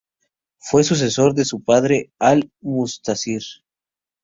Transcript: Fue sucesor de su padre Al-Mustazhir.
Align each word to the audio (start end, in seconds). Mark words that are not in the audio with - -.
Fue 0.57 0.83
sucesor 0.83 1.35
de 1.35 1.45
su 1.45 1.61
padre 1.63 2.09
Al-Mustazhir. 2.17 3.43